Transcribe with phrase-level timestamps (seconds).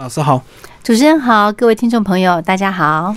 [0.00, 0.42] 老师好，
[0.82, 3.14] 主持人好，各位听众朋友，大家好。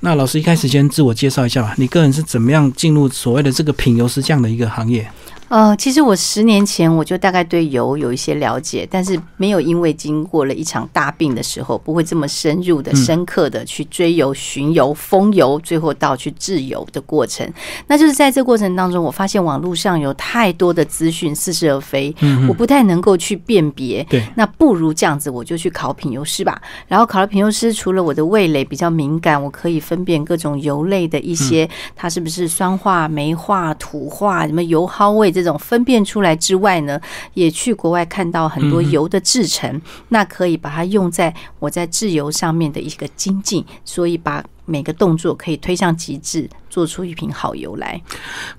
[0.00, 5.10] 那老师一开始先自我介绍一下吧，你个人是怎么样进入所谓的这个品油师这样的一个行业？
[5.48, 17.48] 呃，其实我十年前我就大概对油有一些了解，但是没有因为经过了一场大病的时候，不会这么深入的、深刻的去追油、寻油、封油，最后到去制油的过程。
[17.86, 22.12] 那就是在这过程当中，我发现网络上有太多的资讯似是而非，
[22.48, 24.02] 我不太能够去辨别。
[24.10, 26.60] 对，那不如这样子，我就去考品油师吧。
[26.88, 35.32] 然后考了品油师，除了我的味蕾比较敏感，我可以分辨各种油类的一些，它是不是酸化、酶化、土化，什么油耗味。
[35.36, 36.98] 这种分辨出来之外呢，
[37.34, 46.48] 也去国外看到很多油的制成，那可以把它用在我在制油上面的一个精进，所以把每个动作可以推向极致。
[46.76, 47.98] 做出一瓶好油来，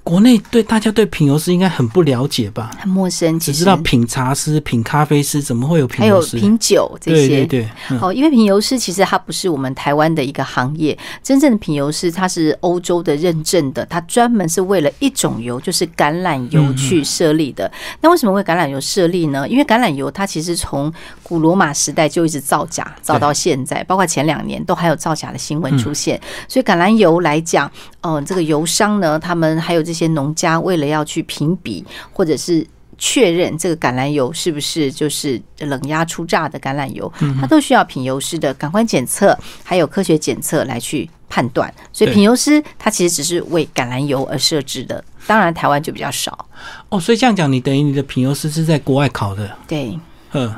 [0.03, 2.71] 国内对大家对品油师应该很不了解吧？
[2.79, 6.35] 很陌生，只知道品茶师、品咖啡师，怎么会有品油师？
[6.35, 7.97] 还有品酒这些，对对对。
[8.01, 17.71] 哦，因为品油师其实它不是我们台湾的一个行业，真正的品油师它是欧洲的认证的，它专门是为了一种油，就是橄榄油去设立的。
[18.01, 19.47] 那为什么为橄榄油设立呢？
[19.47, 20.91] 因为橄榄油它其实从
[21.21, 26.19] 古罗马时代就一直造假，造到现在，包括前两年都还有造假的新闻出现。
[26.47, 27.71] 所以橄榄油来讲。
[28.07, 32.65] 嗯，这个油商呢，他们还有这些农家，为了要去评比或者是
[32.97, 41.71] 确认这个橄榄油是不是就是冷压出榨的橄榄油，它都需要品油师的感官检测，还有科学检测来去判断。
[41.91, 46.47] 所以品油师他其实只是为橄榄油而设置的，当然台湾就比较少。
[46.87, 49.55] 哦，所以这样讲，你等于你的品油师是在国外考的？
[49.67, 49.99] 对，
[50.31, 50.55] 嗯，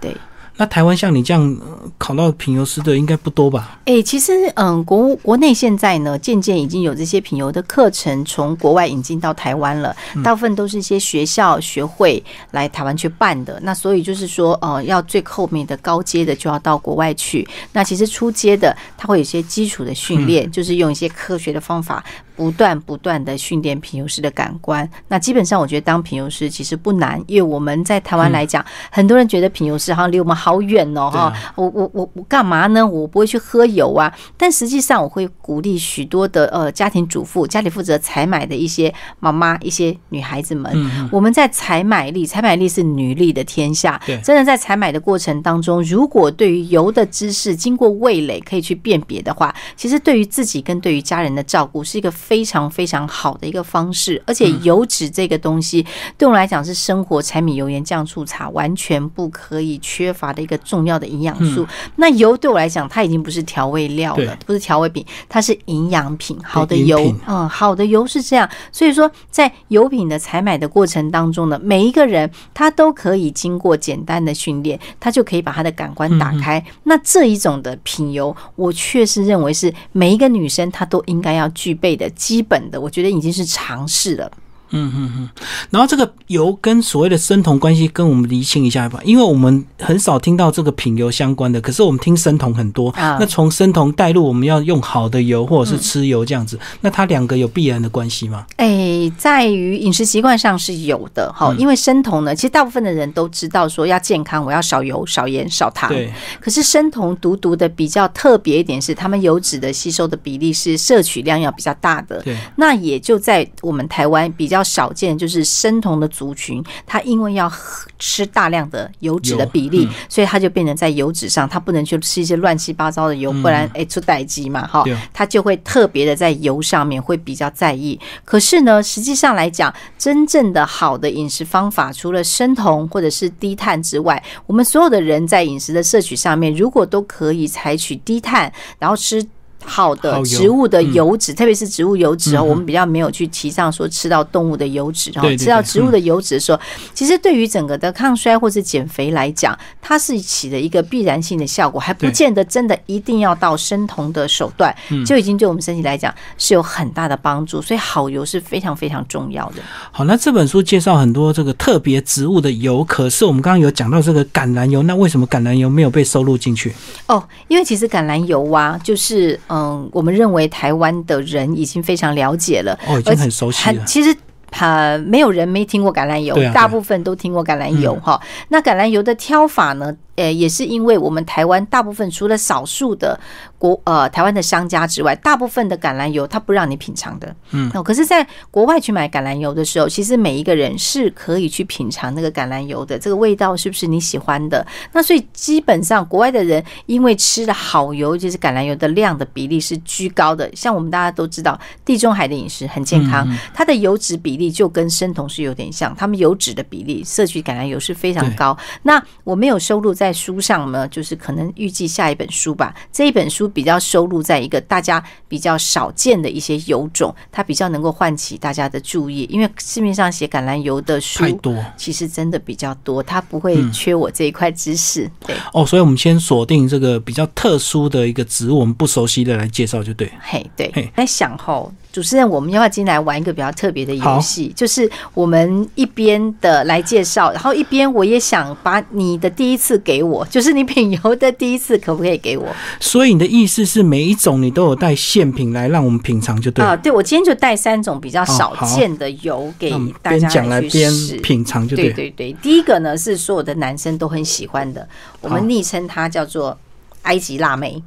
[0.00, 0.16] 对。
[0.56, 1.56] 那台湾像你这样
[1.98, 3.80] 考到品油师的应该不多吧？
[3.86, 13.58] 哎，其实嗯，国国内现在呢，渐渐已经有这些品油的课程从国外引进到台湾了，大部分都是一些学校学会来台湾去办的。
[13.62, 17.46] 那所以就是说，呃，要最后面的高阶的就要到国外去。
[17.72, 22.04] 那其实初阶的，它会有一些基础的训练，就是用一些科学的方法。
[22.36, 32.84] 不断不断的训练品油师的感官，那基本上我觉得当品油师其实不难，因为我们在台湾来讲，很多人觉得品油师好像离我们好远哦，哈，我我我我干嘛呢？
[32.84, 52.12] 我不会去喝油啊，但实际上我会鼓励许多的呃家庭主妇、家里负责采买的一些妈妈、一些女孩子们，我们在采买力，采买力是女力的天下，真的在采买的过程当中，如果对于油的知识经过味蕾可以去辨别的话，其实对于自己跟对于家人的照顾是一个。
[52.26, 55.84] 非常非常好的一个方式，而且油脂这个东西
[56.16, 61.66] 对我来讲是生活柴米油盐酱醋茶完全不可以缺乏的一个重要的营养素。
[61.96, 66.38] 那油对我来讲，它已经不是调味料了，不是调味品，它是营养品。
[66.42, 68.48] 好的油，嗯，好的油是这样。
[68.72, 76.64] 所以说，在油品的采买的过程当中呢，每一个人他都可以经过简单的训练，他就可以把他的感官打开。
[76.84, 82.10] 那这一种的品油，我确实认为是每一个女生她都应该要具备的。
[82.14, 84.30] 基本的，我觉得已经是尝试了。
[84.74, 85.28] 嗯嗯嗯，
[85.70, 92.90] 然后这个油跟所谓的生酮关系，跟我们厘清一下吧，因为我们很少听到这个品油相关的，可是我们听生酮很多。
[92.90, 98.44] 啊那从生酮带入，我们要用好的油或者是吃油这样子，那它两个有必然的关系吗？
[98.56, 105.88] 哎，在于饮食习惯上是有的哈，因为生酮呢，其实大部分的人都知道说要健康，我要少油、少盐、少糖。
[105.88, 106.12] 对。
[106.40, 112.20] 可是生酮独独的比较特别一点是，他们油脂的吸收的比例是摄取量要比较大的。
[112.22, 112.36] 对。
[112.56, 114.63] 那也就在我们台湾比较。
[114.64, 117.52] 少见就是生酮的族群，他因为要
[117.98, 124.82] 吃大量的油脂的比例，所以他就变成在油脂上，他不能去吃一些乱七八糟的油，不然哎出代机嘛哈，
[125.12, 128.00] 他就会特别的在油上面会比较在意。
[128.24, 139.24] 可是呢，实际上来讲，真正的好的饮食方法，除了生酮或者是低碳之外，我们所有的人在饮食的摄取上面，如果都可以采取低碳，然后吃。
[139.66, 146.60] 好的植物的油脂，特别是植物油脂哦，我们比较没有去提倡说吃到动物的油脂，然后吃到植物的油脂的时候，
[146.92, 154.74] 其实对于整个的抗衰或是减肥来讲，它是起的一个必然性的效果，还不见得真的一定要到生酮的手段，
[155.06, 157.62] 就已经对我们身体来讲是有很大的帮助。
[157.62, 159.56] 所以好油是非常非常重要的。
[159.90, 166.74] 好，那这本书介绍很多这个特别植物的油，可是我们刚刚有讲到这个橄榄油，那为什么橄榄油没有被收录进去？
[167.06, 169.40] 哦，因为其实橄榄油啊，就是。
[169.54, 173.84] 嗯，我们认为台湾的人已经非常了解了，哦，已经很熟悉了。
[173.84, 174.16] 其实，
[174.50, 178.20] 呃，没有人没听过橄榄油，大部分都听过橄榄油哈。
[178.48, 179.94] 那橄榄油的挑法呢？
[180.16, 183.18] 呃，也是因为我们台湾大部分除了少数的
[183.58, 187.34] 国呃台湾的商家之外，大部分的橄榄油它不让你品尝的。
[187.50, 194.64] 嗯，哦，可是，在国外去买橄榄油的时候，其实每一个人是可以去品尝那个橄榄油的，这个味道是不是你喜欢的？
[194.92, 200.48] 那所以基本上国外的人因为吃的好油，就是橄榄油的量的比例是居高的。
[200.54, 208.56] 像我们大家都知道，地中海的饮食很健康，它的油脂比例就跟生酮是有点像，他们油脂的比例摄取橄榄油是非常高。
[208.82, 210.03] 那我没有收入在。
[210.04, 212.74] 在书上呢，就是可能预计下一本书吧。
[212.92, 219.26] 这一本书比较收录在一个大家比较少见的一些油种，它比较能够唤起大家的注意。
[219.30, 225.10] 因为市面上写橄榄油的书太多，其实真的比较多，它不会缺我这一块知识。
[225.26, 230.12] 对哦，所以我们先锁定这个比较特殊的一个植物，我们不熟悉的来介绍就对。
[230.20, 231.72] 嘿，对，在想后。
[231.94, 234.52] 主持人，我们要不要今天来玩一个比较特别的游戏？
[234.56, 242.48] 就是我们一边的来介绍，然后一边我也想把你的第一次给我，就是你品油的第一次，可不可以给我？
[242.80, 246.74] 所以你的意思是每一种你都有带现品来让我们品尝，就对啊。
[246.74, 250.92] 对，我今天就带三种比较少见的油给大家来边
[251.22, 251.92] 品尝，就对。
[251.92, 254.88] 对对对，第一个呢是所有的男生都很喜欢的，
[255.20, 256.58] 我们昵称它叫做
[257.02, 257.80] 埃及腊梅，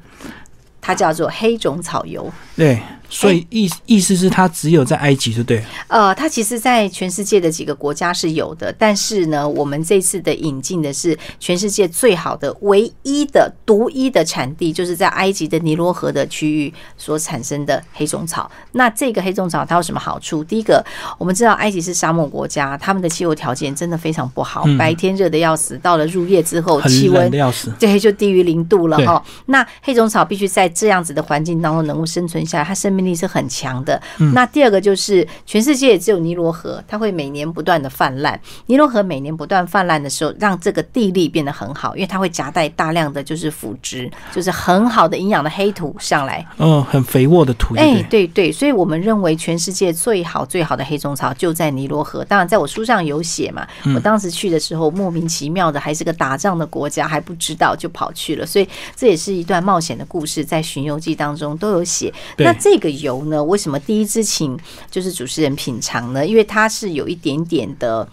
[0.80, 2.31] 它叫做黑种草油。
[2.56, 2.80] 对。
[3.09, 5.63] 所以意意思是它只有在埃及，对不对？
[5.88, 18.51] 呃，它其实，在全世界的几个国家是有的，但是呢，我们这次的引进的是全世界最好的、唯一的、独一的产地，就是在埃及的尼罗河的区域所产生的黑种草。
[18.74, 20.44] 那这个黑种草它有什么好处？
[20.44, 20.83] 第一个，
[21.18, 29.24] 我们知道埃及是沙漠国家，他们的气候条件真的非常不好，白天热的要死，到了入夜之后，气温要死，对，就低于零度了哈。
[29.45, 32.96] 那黑种草必须在这样子的环境当中能够生存下来，它生。
[32.97, 34.01] 命力是很强的。
[34.33, 38.39] 那第二个就是，全世界只有尼罗河，它会每年不断的泛滥。
[38.65, 46.45] 尼罗河每年不断泛滥的时候，让这个地力变得很好，因为它会夹带大量的就是腐殖，就是很好的营养的黑土上来。
[46.57, 47.75] 嗯，很肥沃的土。
[47.75, 52.25] 哎，对对，所以我们认为全世界最好最好的黑种草就在尼罗河。
[52.25, 58.45] 当然，在我书上有写嘛，我当时去的时候莫名其妙的，还是个打仗的国家，还不知道就跑去了。
[58.45, 62.11] 所以这也是一段冒险的故事，在巡游记当中都有写。
[62.38, 62.87] 那这个。
[62.92, 63.44] 油呢？
[63.44, 64.57] 为什么第一支请
[64.89, 66.25] 就是主持人品尝呢？
[66.25, 68.07] 因为它是有一点点的，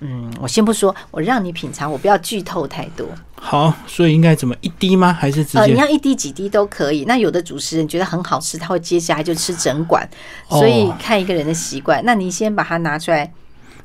[0.00, 3.06] 嗯，我先不说，我让你品尝，我不要剧透太多。
[3.34, 5.12] 好，所以应该怎么一滴吗？
[5.12, 5.66] 还是直接？
[5.66, 7.04] 你要一滴几滴都可以。
[7.04, 10.08] 那有的主持人觉得很好吃，他会接下来就吃整管，
[10.48, 12.02] 所以看一个人的习惯。
[12.04, 13.32] 那你先把它拿出来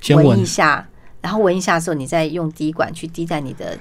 [0.10, 0.88] 闻一下，
[1.22, 3.78] 然后闻一下的时候，你再用滴管去滴在你的。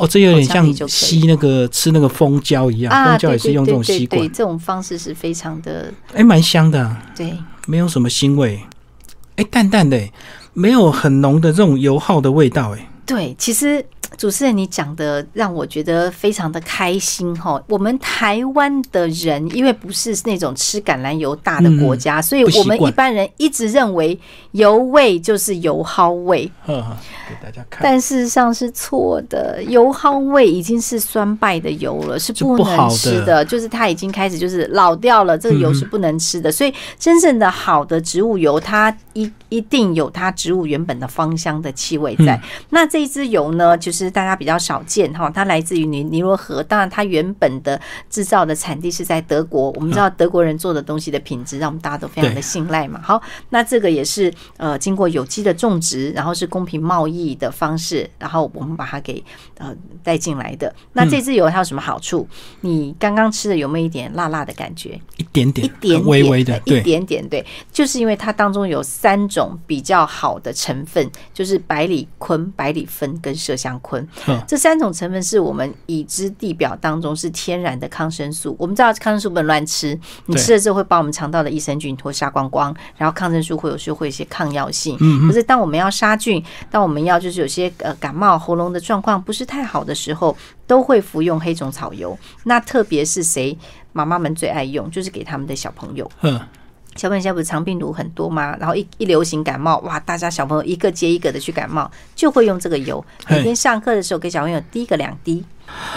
[0.00, 7.36] 哦，这有点像吸那个吃那个蜂胶一样，蜂胶也是用这种吸管，这种方式是非常的，哎，蛮香的，对，
[7.66, 8.58] 没有什么腥味，
[9.36, 10.02] 哎，淡淡的，
[10.54, 13.84] 没有很浓的这种油耗的味道，哎，对，其实。
[14.16, 17.62] 主持人，你讲的让我觉得非常的开心哈。
[17.68, 24.18] 我们台湾的人，因为不是那种吃橄榄油大的国家，所以我们一般人一直认为
[24.50, 26.50] 油味就是油耗味。
[26.66, 29.62] 给大家看，但事实上是错的。
[29.68, 33.44] 油耗味已经是酸败的油了，是不能吃的。
[33.44, 36.50] 就是它已经开始就是老掉了，这个油是不能吃的。
[36.50, 42.40] 所以真正的好的植物油，它一一定有它植物原本的芳香的气味在。
[42.70, 43.99] 那这一支油呢，就是。
[44.04, 46.62] 是大家比较少见哈，它来自于尼尼罗河。
[46.62, 49.70] 当然，它原本的制造的产地是在德国。
[49.72, 53.00] 我们知道德国人做的东西的品质，让我们大家都非常的信赖嘛。
[53.02, 53.20] 好，
[53.50, 59.22] 那这个也是呃经过有机的种植，然后是公平贸易的方式，然后我们把它给
[59.58, 60.74] 呃带进来的。
[60.92, 62.26] 那这支油它有什么好处？
[62.60, 65.00] 你刚刚吃的有没有一点辣辣的感觉？
[65.16, 67.26] 一点点，一点微微的，一点点。
[67.28, 74.08] 对，就是因为它当中有三种比较好的成分，就是百里坤、百里酚跟麝香昆。
[74.46, 78.54] 这三种成分是我们已知地表当中是天然的抗生素。
[78.58, 84.96] 我们知道抗生素不能乱吃，你吃了之后会把我们肠道的益生菌脱杀光光，然后抗生素会有时候会一些抗药性。
[85.26, 92.16] 可是当我们要杀菌，当我们要就是有些呃感冒喉咙的状况不是太好的时候，都会服用黑种草油。
[92.44, 93.56] 那特别是谁
[93.92, 96.08] 妈妈们最爱用，就是给他们的小朋友。
[97.00, 98.54] 小朋友现在不是肠病毒很多吗？
[98.60, 103.02] 然后一一流行感冒，哇，大家小朋友一个接一个的去感冒，就会用这个油。
[103.26, 105.42] 每天上课的时候给小朋友滴个两滴。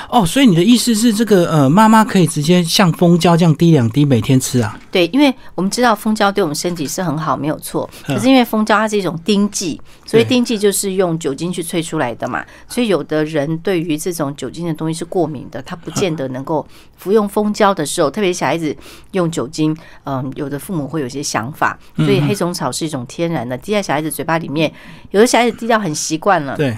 [0.10, 4.78] 哦，所以你的意思是，这个呃，妈妈可以直接像蜂胶这样滴两滴每天吃啊？
[4.92, 7.90] 对，因为我们知道蜂胶对我们身体是很好，没有错。
[8.06, 16.66] 可是因为蜂胶它是一种丁剂，所以丁剂就是用酒精去萃出来的嘛，所以有的人对于这种酒精的东西是过敏的，他不见得能够
[16.96, 18.76] 服用蜂胶的时候，特别小孩子
[19.14, 19.76] 用酒精，
[20.06, 21.78] 嗯，有的父母会有些想法。
[21.98, 24.72] 所以黑种草是一种天然的，滴在小孩子嘴巴里面，
[25.12, 26.56] 有的小孩子滴到很习惯了。
[26.56, 26.78] 对。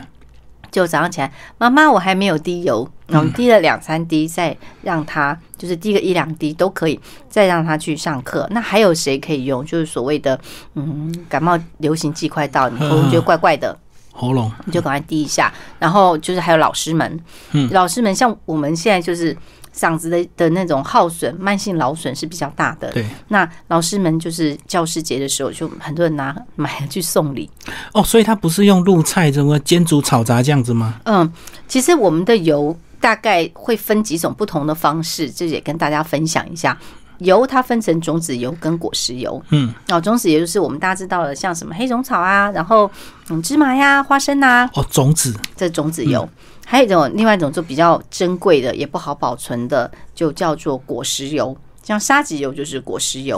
[0.75, 8.45] 就早上起来，妈妈我还没有滴油，然后滴了两三滴，再让他就是滴个一两滴都可以，再让他去上课。
[8.51, 9.65] 那还有谁可以用？
[9.65, 10.37] 就是所谓的
[10.73, 13.77] 嗯，感冒流行季快到，你喉咙觉得怪怪的，
[14.11, 15.53] 喉咙你就赶快滴一下。
[15.79, 17.19] 然后就是还有老师们，
[17.53, 19.35] 嗯，老师们像我们现在就是。
[19.75, 22.91] 嗓子的的那种耗损、慢性劳损是比较大的。
[22.93, 27.49] 对，那老师们就是教师节的时候，就很多人拿买了去送礼。
[27.91, 31.01] 哦，所以它不是用入菜，什么煎煮炒炸这样子吗？
[31.03, 31.29] 嗯，
[31.67, 36.77] 其实我们的油大概会分几种不同的方式，这也跟大家分享一下。
[37.19, 39.41] 油它分成种子油跟果实油。
[39.49, 42.91] 嗯，哦，种子油就是我们大家知道的，像什么黑种草啊，然后
[43.29, 44.69] 嗯芝麻呀、花生啊。
[44.73, 46.27] 哦，种子，这种子油。
[46.65, 51.55] 还有一种，另外一种就比较珍贵的，也不好保存的，就叫做果实油。
[51.83, 53.37] 像沙棘油就是果实油，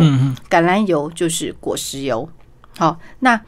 [0.50, 2.28] 橄榄油就是果实油。
[2.78, 3.40] 好，那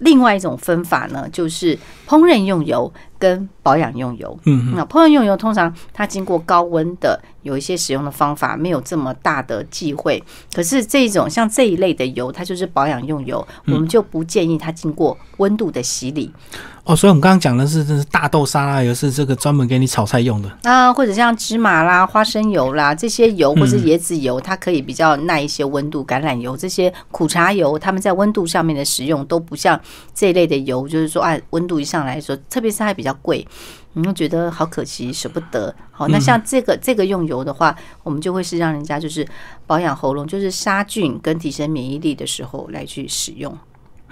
[0.00, 1.74] 另外一种分法呢，就是
[2.06, 4.38] 烹饪用油跟保养用油。
[4.44, 10.22] 嗯，那烹饪用油通常它经过高温的，有一些使用的方法没有这么大的忌讳。
[10.52, 16.30] 可是这种像这一类的油，它就是保养用油，我们就不建议它经过温度的洗礼。
[16.84, 26.04] 哦，所以我们刚刚讲的是，这是大豆沙拉油，是这个专门给你炒菜用的啊，或者像芝麻啦、花生油啦这些油，或是椰子油，它可以比较耐一些温度。
[26.04, 29.80] 橄榄油这些苦茶油，它们在温度上面的使用都不像
[30.12, 33.46] 这一类的油，就是说，啊，温度一上来说，特别是还比较贵，
[33.92, 35.72] 你会觉得好可惜，舍不得。
[35.92, 39.24] 好，那像这个这个用油的话，我们就会是让人家就是
[39.68, 43.56] 保养喉咙，就是杀菌跟提升免疫力的时候来去使用。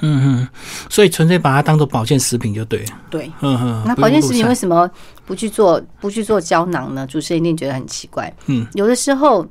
[0.00, 0.48] 嗯嗯，
[0.88, 2.92] 所以纯粹把它当做保健食品就对了。
[3.10, 3.82] 对，嗯嗯。
[3.86, 4.90] 那保健食品为什么
[5.24, 7.06] 不去做不去做胶囊呢？
[7.06, 8.32] 主持人一定觉得很奇怪。
[8.46, 9.46] 嗯，有的时候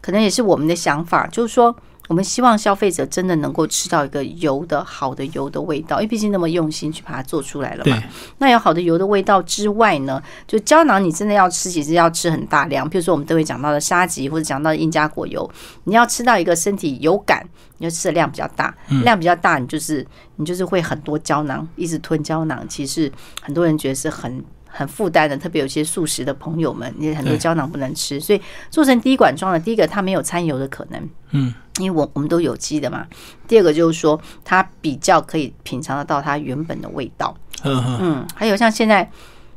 [0.00, 1.74] 可能也是我们的想法，就是说。
[2.08, 8.02] 我们希望消费者真的能够吃到一个油的好的油的味道，因为毕竟那么用心去把它做出来了嘛。
[8.38, 12.88] 那有好的油的味道之外呢，就胶囊你真的要吃，其实要吃很大量。
[12.88, 15.50] 比如说我们都会讲到的沙棘或者讲到的印加果油，
[15.84, 17.46] 你要吃到一个身体有感，
[17.78, 20.06] 你要吃的量比较大，量比较大，你就是
[20.36, 22.64] 你就是会很多胶囊，一直吞胶囊。
[22.68, 24.44] 其实很多人觉得是很。
[24.76, 29.60] 很负担的，特别有些素食的朋友们，你很多胶囊不能吃，所以做成滴管装的。
[29.60, 33.06] 第一个，它没有掺油的可能，嗯，因为我我们都有机的嘛。
[33.46, 39.10] 第二个就是说，它比较可以品尝得到它原本的味道，嗯嗯，还有像现在。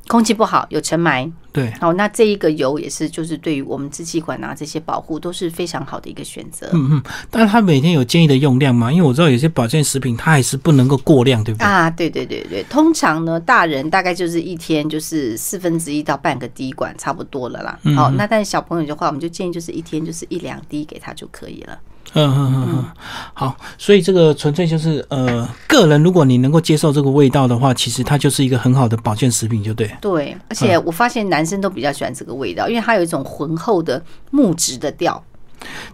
[0.09, 1.29] 空气不好，有尘霾。
[1.51, 6.69] 对，好，那这一个油也是，就是对于我们支气管啊这些保护都是非常好的一个选择。
[6.71, 8.89] 嗯嗯，但是它每天有建议的用量吗？
[8.89, 11.65] 因为我知道有些保健食品它还是不能够过量，对不对？
[11.65, 17.77] 啊，对对对对，通常呢，大人大概就是一天就是四分之一到半个滴管差不多了啦。
[17.93, 21.77] 好，那但是小朋友的话，我们就建议就是一天就是一两滴给他就可以了。
[22.13, 22.85] 嗯嗯嗯嗯，
[23.33, 29.89] 好，所以这个纯粹就是呃，个人如果你能够接受这个味道的话，其实它就是一个很好的保健食品，就对。
[30.01, 35.23] 对，而且我发现男生都比较喜欢这个味道，因为它有一种浑厚的木质的调。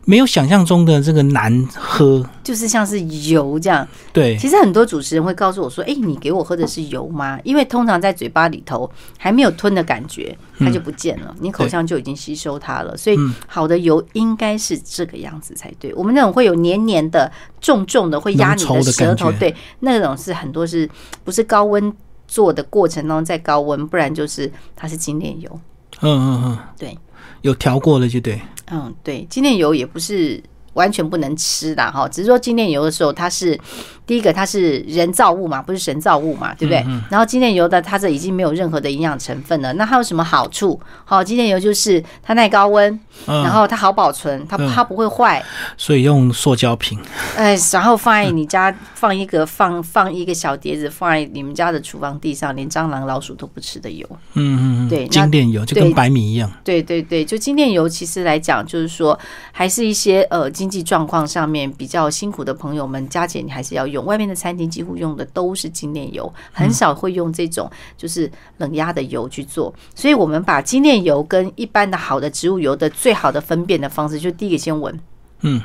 [0.06, 3.88] 没有想象中的这个难喝，就是像是油这样。
[4.12, 12.96] 对，其实很多主持人会告诉我说：“哎，你给我喝的是油吗？”因为通常在嘴巴里头还没有吞的感觉，它就不见了，你口腔就已经吸收它了。
[12.98, 13.18] 所以
[13.48, 15.94] 好的油应该是这个样子才对。
[15.94, 20.90] 我们那种会有黏黏的、重重的，会压你的舌头，对，那种是很多是
[21.24, 21.94] 不是高温
[22.28, 25.60] 做的过程当中在高温，不然就是它是精炼油。
[26.02, 26.98] 嗯嗯嗯，对，
[27.44, 28.42] 有调过了就对。
[28.72, 30.42] 嗯，对，精炼油也不是
[30.74, 33.60] 完全不能吃的哈，只是说精炼油的时候，它是
[34.06, 36.86] 第一个，它是人造物嘛，不是神造物嘛，对不对？
[37.10, 40.80] 然后精炼油的它这已经没有任何的营养成分了，那它有什么好处？
[41.06, 45.44] 好，精炼油就是它耐高温，然后它好保存，它它不会坏，
[45.78, 47.00] 所以用塑胶瓶。
[47.38, 54.08] 哎，然后放在你家放一个放放一个小碟子，放在你们家的厨房地上，连蟑螂老鼠都不吃的油。
[54.34, 56.52] 嗯嗯，对，精炼油就跟白米一样。
[56.64, 59.18] 对对对，就精炼油其实来讲，就是说
[59.52, 64.04] 还是一些呃经济状况上面比较辛苦的朋友们，加减你还是要用。
[64.04, 69.74] 外面的餐厅几乎用的都是精炼油，很少会用这种就是冷压的油去做。
[69.96, 75.00] 所以我们把精炼油跟一般的好的植物油的最好的分辨的方式，就第一个先闻。
[75.40, 75.62] 嗯。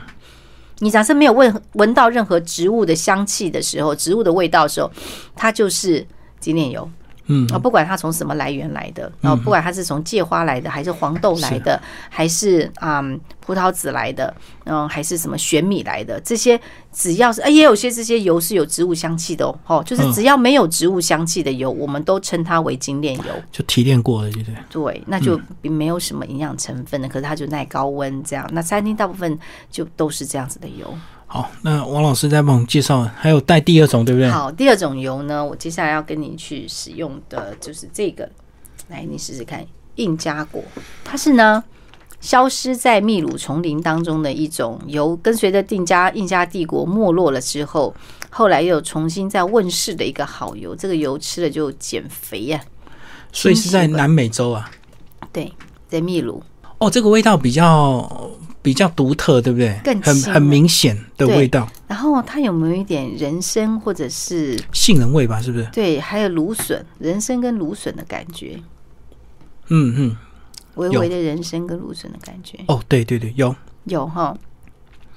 [0.81, 4.89] 你假设没有闻闻到任何植物的香气的时候，植物的味道的时候，
[5.35, 6.07] 它就是
[6.39, 6.89] 精炼油。
[7.29, 13.03] 嗯，啊，不管它从什么来源来的，然后不管它是从芥花来的，还是黄豆来的，还是啊
[13.41, 16.61] 葡萄籽来的，嗯，还是什么玄米来的，这些
[16.93, 24.57] 只要是，哎，也有些这些油是有植物香气的哦，就是只要没有植物香气的油，我们都称它为精炼油，就提炼过了，对不对？
[24.71, 28.49] 对，那就没有什么营养成分的，可是它就耐高温这样。
[28.53, 29.39] 那餐厅大部分
[29.71, 30.93] 就都是这样子的油。
[31.29, 34.29] 好，那王老师再帮我们介绍，还有带第二种，对不对？
[34.29, 38.29] 好，第二种油呢，我接下来要跟你去使用的就是这个，
[38.89, 40.63] 来，你试试看，印加果，
[41.05, 41.63] 它是呢。
[42.21, 47.95] 消失在秘鲁丛林当中的一种油，跟随着定加印加帝国没落了之后，
[48.29, 50.75] 后来又重新再问世的一个好油。
[50.75, 52.61] 这个油吃了就减肥呀。
[53.31, 54.69] 所以是在南美洲啊？
[55.33, 55.53] 对，
[55.89, 56.43] 在秘鲁。
[56.79, 57.63] 哦，这个味道比较
[58.69, 59.81] 比较独特，对不对？
[59.83, 61.67] 更很很明显的味道。
[61.87, 65.41] 然后它有没有一点人参或者是杏仁味吧？
[65.41, 65.67] 是不是？
[65.73, 68.61] 对，还有芦笋，人参跟芦笋的感觉。
[69.69, 70.17] 嗯嗯。
[70.75, 73.57] 微微的人参跟芦笋的感觉哦，对对对，有
[73.87, 74.37] 有哈，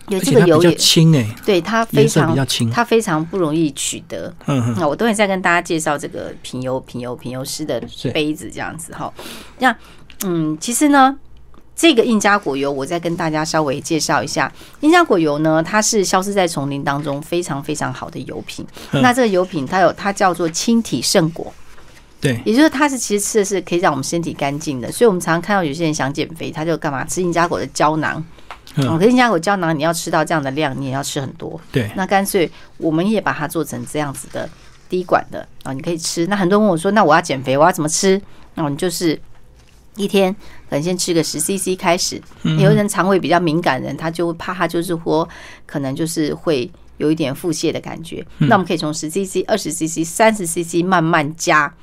[0.08, 4.34] 有这个油也轻哎，对它非常比较轻，它非常不容易取得。
[4.48, 7.79] 嗯，那我等会再跟大家介绍这个品油品油品油师的
[8.13, 9.13] 杯子这样子哈。
[9.60, 9.75] 那
[10.24, 11.15] 嗯，其实呢，
[11.81, 14.53] 这个印加果油，我再跟大家稍微介绍一下。
[14.81, 18.63] 印加果油呢，它是消失在丛林当中非常非常好的油品。
[18.91, 21.51] 那这个油品它有它叫做轻体圣果。
[22.19, 28.23] 对，也就是它是其实吃的是可以让我们身体干净的，所以我们常常看到有些人想减肥，他就干嘛吃印加果的胶囊。
[28.75, 31.59] 嗯，可是印加果胶囊你要吃到这样的量，你也要吃很多。
[31.71, 32.47] 对，那干脆
[32.77, 34.47] 我们也把它做成这样子的
[34.88, 36.27] 滴管的啊，你可以吃。
[36.27, 38.21] 那很多人问我说，那我要减肥，我要怎么吃？
[38.53, 39.19] 那你就是
[39.95, 40.33] 一天
[40.69, 42.21] 可能先吃个十 CC 开始。
[42.43, 45.27] 有的人肠胃比较敏感人，他就怕他就是说
[45.65, 48.25] 可能就是会有一点腹泻的感觉。
[48.38, 51.74] 那我们可以从十 CC、二十 CC、三十 CC 慢慢加。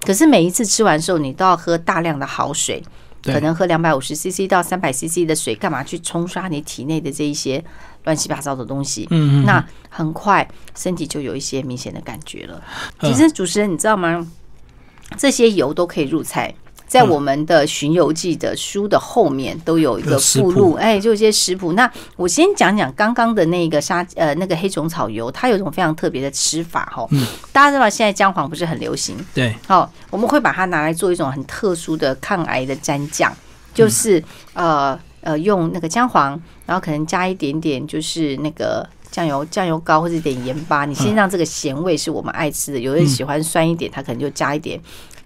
[0.00, 2.82] 可是每一次吃完之后，你都要喝大量的好水，
[3.24, 7.62] 可能喝两百五十 CC 到三百 CC 的水，干嘛去冲刷你体内的这一些
[8.04, 9.06] 乱七八糟的东西？
[9.10, 12.62] 嗯嗯，那很快身体就有一些明显的感觉了。
[13.00, 14.26] 其实主持人，你知道吗？
[15.16, 16.54] 这些油都可以入菜。
[16.88, 21.74] 在我们的《巡游记》的书的后面都有一个附录，哎，就一些食谱。
[21.74, 27.06] 那我先讲讲刚刚的那个沙呃那个黑种草油，它有一种非常特别的吃法哈。
[27.10, 29.16] 嗯，大家知道现在姜黄不是很流行？
[29.34, 33.30] 对，好，我们会把它拿来做一种很特殊的抗癌的蘸酱，
[33.74, 34.22] 就是
[34.54, 42.78] 呃呃用那个姜黄，然后可能加一点点就是那个酱油酱油膏或者一点盐巴，你先让这个咸味是我们爱吃的。
[42.78, 44.80] 有人喜欢酸一点，他可能就加一点。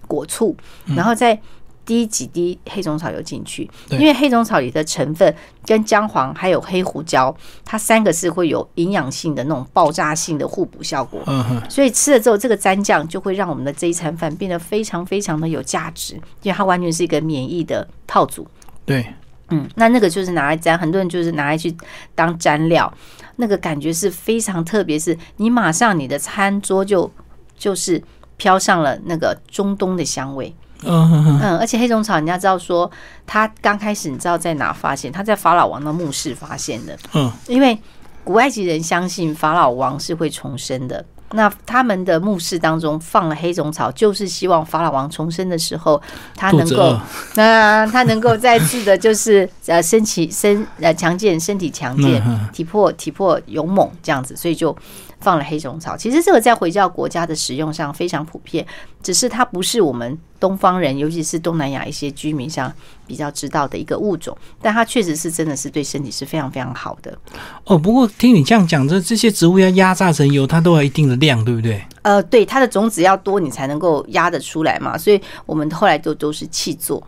[0.07, 0.55] 果醋，
[0.95, 1.39] 然后再
[1.85, 7.35] 滴几滴黑种草油进去，因为黑种草里的成分跟姜黄还有黑胡椒，
[7.65, 11.21] 它三个是会有营养性的那种爆炸性的互补效果。
[11.27, 18.47] 嗯哼，所以吃了之后，这个蘸酱就会让我们的这一餐饭变得非常非常的有价值，因为它完全是一个免疫的套组。
[18.85, 19.05] 对，
[19.49, 21.75] 嗯，那那个就是拿来沾，很多人就是拿来去
[22.15, 22.91] 当蘸料，
[23.35, 27.11] 那个感觉是非常特别，是你马上你的餐桌就
[27.57, 28.01] 就是。
[28.37, 32.89] 飘上了那个中东的香味，嗯嗯，而且黑种草，人家知道说，
[33.25, 35.11] 它刚开始你知道在哪发现？
[35.11, 37.77] 它在法老王的墓室发现的，嗯，因为
[38.23, 41.03] 古埃及人相信法老王是会重生的。
[41.33, 46.01] 那他们的墓室当中放了黑种草，就是希望法老王重生的时候，
[46.35, 46.97] 他能够，
[47.35, 52.21] 那他能够再次的，就是呃身体身呃强健，身体强健，
[52.53, 54.75] 体魄体魄勇猛这样子，所以就
[55.19, 55.97] 放了黑种草。
[55.97, 58.65] 其实这个在回教国家的使用上非常普遍，
[59.01, 62.71] 只是它不是我们东方人，尤其是东南亚一些居民上
[63.13, 67.17] 比较知道的一个物种，但它确实是真的是对身体是非常非常好的。
[67.63, 71.13] 哦，不过听你这样讲，这这些植物要压榨成油，它都要一定的。
[71.23, 71.81] 量对不对？
[72.01, 74.97] 呃，对，它的种子要多，你才能够压得出来嘛。
[74.97, 77.01] 所以我们后来都都是气做，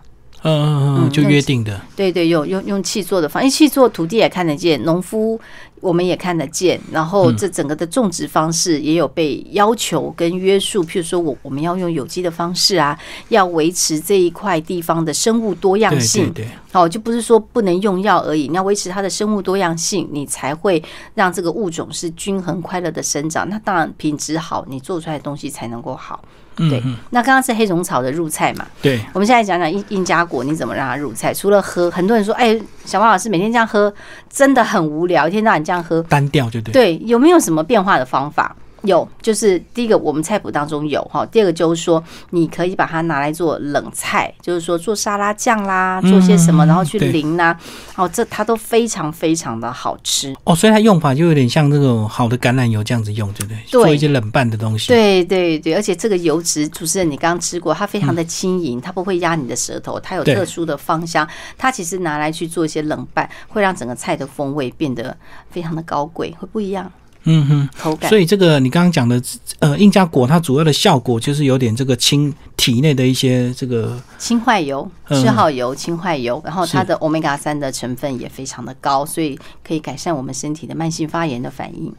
[0.53, 1.81] 嗯嗯嗯，就约定的。
[1.95, 5.39] 对对，用用用气做的方，因为气做土地也看得见，农夫。
[5.81, 10.83] 我们也看得见，然后这整个的种植方式也有被要求跟约束。
[10.83, 12.97] 譬如说，我我们要用有机的方式啊，
[13.29, 16.33] 要维持这一块地方的生物多样性。
[16.33, 20.81] 对，哦，就不是说不能用药而已，你要维持它的生物多样性，你才会
[21.13, 23.47] 让这个物种是均衡快乐的生长。
[23.47, 26.19] 那当然品质好，你做出来的东西才能够好。
[26.55, 28.65] 对，那刚刚是黑种草的入菜嘛？
[28.81, 31.33] 对，我们现在讲讲印印加果，你怎么让它入菜？
[31.33, 33.93] 除了喝，很多人说，哎，小王老师每天这样喝
[34.29, 36.71] 真的很无聊，一天到晚这样喝，单调就对。
[36.71, 38.55] 对，有没有什么变化的方法？
[38.85, 41.25] 有，就是第一个，我们菜谱当中有哈。
[41.25, 47.55] 第二个就是说，你可以把它拿来做冷菜，就是说做沙拉酱啦，做些什么，然后去淋呐。
[47.95, 50.35] 哦，这它都非常非常的好吃。
[50.43, 53.57] 哦，所以它用法就有点像那种好的橄榄油这样子用，对不对？
[53.67, 54.87] 做一些冷拌的东西。
[54.87, 61.27] 对对对，而且这个油脂，主持人你刚刚吃过，它非常的轻盈，它不会压你的舌头，它有特殊的芳香。
[61.57, 65.15] 它其实拿来去做一些冷拌，会让整个菜的风味变得
[65.49, 66.91] 非常的高贵，会不一样。
[67.25, 68.09] 嗯哼，口感。
[68.09, 69.21] 所以这个你刚刚讲的，
[69.59, 81.91] 呃，印加果它主要的效果就是有点这个清体内的一些这个氢坏油、嗜好油、氢坏油，然后它的欧米伽三的成分也非常的高，所以可以改善我们身体的慢性发炎的反应。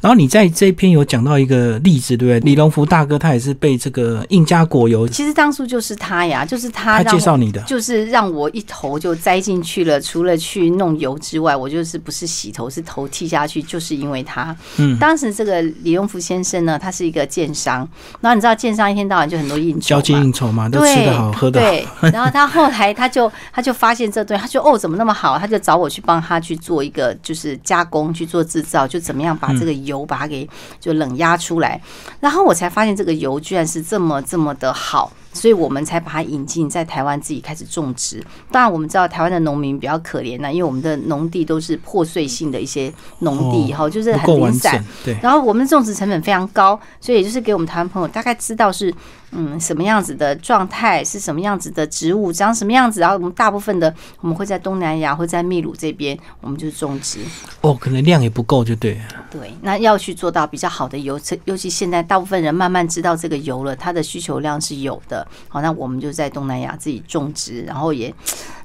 [0.00, 2.40] 然后你在这篇有讲到一个例子，对不对？
[2.40, 10.00] 李隆福大哥他也是被这个印加果油，其实当初就是他呀，就是他介绍你的，就是让我一头就栽进去了。
[10.00, 14.54] 除了去弄油之外，我就是不是洗头，是头剃下去，就是因为他。
[14.78, 17.88] 嗯，当时这个李永福先生呢，他是一个建商，
[18.20, 21.66] 然后你知道建商一天到晚就很多应酬，交际应酬嘛，都吃的好，喝的好。
[21.66, 30.48] 对， 然后他后来他就他就发现这对，他就哦怎么那么好，他就找我去帮他去做一个就是加工去做制造，就怎么样把这个油把它给
[30.80, 31.80] 就冷压出来，
[32.20, 35.12] 然后我才发现这个油居然是这么这么的好。
[35.34, 38.24] 所以我们才把它引进在台湾，自己开始种植。
[38.50, 44.82] 当然，我们知道台湾的农民比较可怜呢，因为我们的农地都是破碎性的一些农地，哈，就是很零散。
[45.04, 45.14] 对。
[45.20, 48.94] 然后我们的种植成本非常高，所以也就是给我们台湾朋友大概知道是
[49.32, 53.00] 嗯什么样子的状态，是什么样子的植物，长什么样子。
[53.00, 57.18] 然后我们大部分的我们会在东南亚，会在秘鲁这边，我们就是种植。
[57.60, 59.00] 哦，可能量也不够，就对。
[59.30, 65.26] 对，那要去做到比较好的油，尤其现在大部分人慢慢知道这个油了，它的需求量是有的。
[65.48, 68.14] 好，那我们就在东南亚自己种植，然后也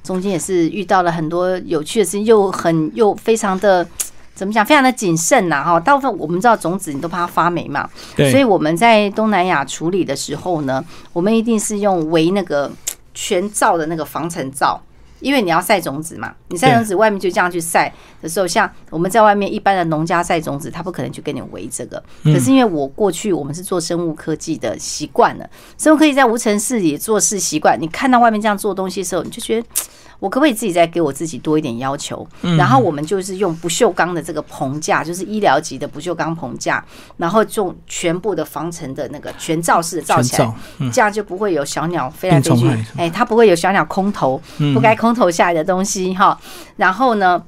[0.03, 3.87] 中间也是遇到了很多有趣的事情，又很又非常的
[4.39, 5.61] 怎么讲，非常的谨慎呐。
[5.61, 7.89] 哈，大部分我们知道种子你都怕它发霉嘛，
[8.31, 12.71] 所以我们在东南亚处理的时候呢，我们一定是用围那个
[13.13, 14.81] 全罩的那个防尘罩。
[15.21, 22.01] 因为你要晒种子嘛，你晒种子外面就这样去晒的时候，像我们在外面一般的农家晒种子，他不可能去跟你围这个。
[22.23, 29.67] 可是因为我过去我们是做生物科技的习惯了，生物科技在无尘室里做事习惯，你看到外面这样做东西的时候，你就觉得。
[30.19, 32.27] 我可不可以自己再给我自己多一点要求？
[32.57, 36.83] 然后我们就是用不锈钢的这个棚架，就是医疗级的不锈钢棚架，
[37.17, 40.53] 然后用全部的防尘的那个全罩式的罩起来，
[40.91, 42.67] 这样就不会有小鸟飞来飞去。
[42.97, 44.41] 哎，它不会有小鸟空投
[44.73, 46.39] 不该空投下来的东西哈。
[46.75, 47.41] 然后呢，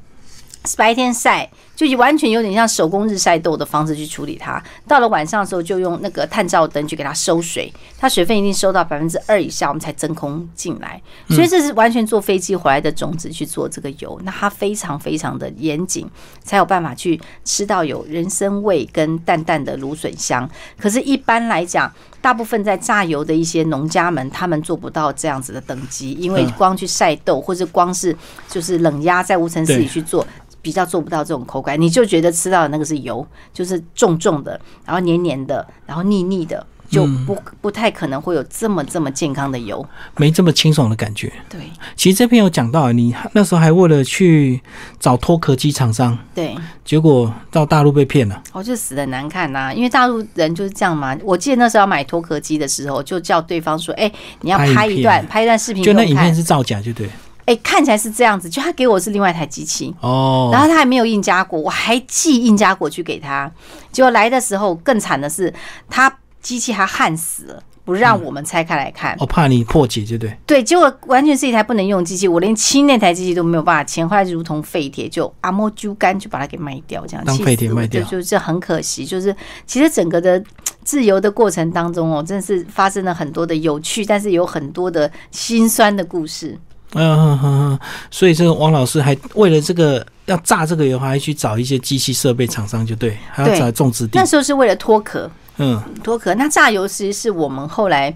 [0.77, 1.49] 白天晒。
[1.87, 4.61] 就完全有点像手工日晒豆的方式去处理它。
[4.87, 11.01] 到了晚上的时候，就用那个探照灯去给它收水，它水分一定收到百分之二以下，我们才真空进来。
[11.29, 16.09] 所以这是完全坐飞机回来的种子去做这个油，那它非常非常的严谨，
[16.43, 20.49] 才有办法去吃到有人参味跟淡淡的芦笋香。
[20.79, 21.91] 可是，一般来讲，
[22.21, 28.15] 大部分在榨油的一些农家们，他们做不到这样子的等级，因为光去晒豆，或者光是
[28.47, 30.25] 就是冷压在无尘室里去做。
[30.61, 39.83] 比较做不到这种口感，你就觉得吃到的那个是油，就是重重的，然后黏黏的，然后腻腻的，就不不太可能会有这么这么健康的油，
[40.17, 41.31] 没这么清爽的感觉。
[41.49, 41.61] 对，
[41.95, 44.61] 其实这篇有讲到，你那时候还为了去
[44.99, 51.17] 找脱壳机厂商，对，结果到大陆被骗了，我就死的难看呐，因为大陆人就是这样嘛。
[51.23, 57.09] 我记得那时候要买脱壳机的时候，就叫对方说，哎，你要拍一段，拍一段视频，就那影片是造假，就对。
[57.45, 59.93] 哎，看起来是这样子，就他给我是另外一台机器。
[60.01, 63.51] 哦，然后他还没有印加果，我还寄印加果去给他，
[63.91, 65.53] 结果来的时候更惨的是，
[65.89, 80.41] 他机器还焊死了，不让我们拆开来看，我怕你破解，就对，对，结果完全是一台不能用机器，我连清那台机器都没有办法清，后来就如同废铁，就阿莫猪肝就把它给卖掉，这样当废铁卖掉，就这很可惜，就是其实整个的
[80.83, 86.57] 自由的过程当中哦，真的是发生了很多的有趣，但是有很多的心酸的故事。
[86.93, 94.19] 嗯哼哼，所以这个王老师还为了这个要榨这个油，还去找一些机器设备厂商，就对，还要找种植地。
[94.19, 96.33] 那时候是为了脱壳，嗯，脱壳。
[96.35, 98.13] 那榨油其实是我们后来。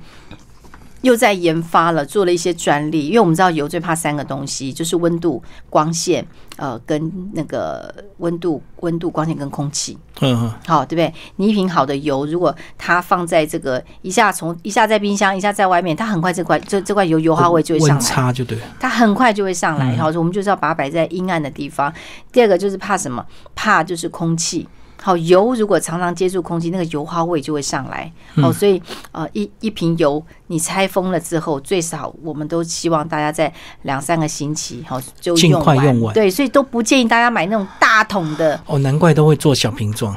[1.05, 6.25] 又在研发了，做了一些专利，因为我们知道油最怕三个东西，就是温度、光线，
[6.57, 9.95] 呃，跟那个温度、温度、光线跟空气。
[10.21, 11.13] 嗯，好，对不对？
[11.35, 19.93] 你一瓶好的油，如果它放在这个一下从一下在冰箱，一下在外面，它很快这块这这块油油耗味就会上来，差就对，它很快就会上来。
[19.93, 21.93] 然后我们就是要把它摆在阴暗的地方。
[22.31, 23.23] 第二个就是怕什么？
[23.53, 24.67] 怕就是空气。
[25.05, 28.11] 好油，如果常常接触空气，那个油花味就会上来。
[28.41, 36.11] 好，所以呃，一一瓶油你拆封了之后，最少我们都希望大家在两三个星期，好就尽快用完。
[36.11, 38.59] 对，所以都不建议大家买那种大桶的。
[38.65, 40.15] 哦，难怪都会做小瓶装。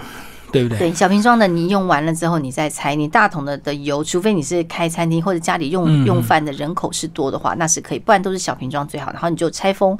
[0.50, 0.78] 对不对？
[0.78, 2.94] 对小瓶装的，你用完了之后，你再拆。
[2.94, 7.98] 你大桶的的油，除非你是开餐厅或者家里用用饭的人口是多的话，那是可以。
[7.98, 9.12] 不然都是小瓶装最好。
[9.12, 9.96] 然后你就拆封，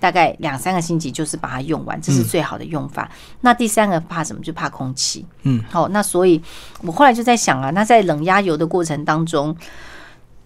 [0.00, 3.10] 大概两三个星期就是把它用完，这是最好的用法。
[3.40, 4.42] 那第三个怕什么？
[4.42, 5.24] 就怕空气。
[5.42, 6.42] 嗯，好，那所以
[6.82, 9.56] 我后来就在想啊，那在冷压油的过程当中，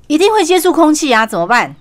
[0.07, 1.77] 一定会接触空气啊，怎么办？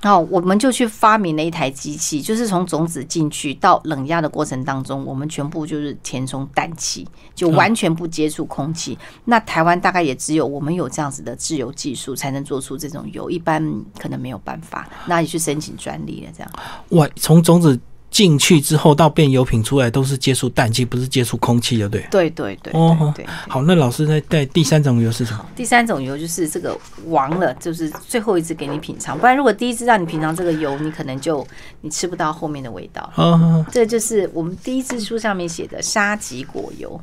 [0.00, 8.98] 然后我们就去发明了一台机器，就是从种子进去到冷压的过程当中，我们全部就是填充氮气，就完全不接触空气。
[9.24, 13.62] 那台湾大概也只有我们有这样子的自由技术，才能做出这种油，一般
[13.98, 14.88] 可能没有办法。
[15.06, 16.50] 那你去申请专利了，这样。
[16.90, 17.78] 哇，从种子。
[18.10, 22.04] 进去之后到变油品出来都是接触氮气，不是接触空气的，对？
[22.10, 22.72] 对对对。
[22.72, 23.24] 哦，对。
[23.48, 25.46] 好，那老师在在第三种油是什么？
[25.54, 29.18] 第三种油就是这个王了，就是最后一次给你品尝。
[29.18, 31.46] 不然如果第一次让你品尝这个油，你可能就
[31.80, 33.10] 你吃不到后面的味道。
[33.14, 33.64] 哦。
[33.70, 37.00] 这就是我们第一支书上面写的沙棘果油。